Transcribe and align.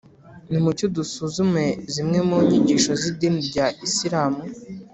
nimucyo 0.49 0.85
dusuzume 0.95 1.65
zimwe 1.93 2.19
mu 2.29 2.37
nyigisho 2.47 2.91
z’idini 3.01 3.39
rya 3.49 3.65
isilamu 3.87 4.41